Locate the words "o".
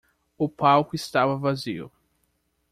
0.35-0.49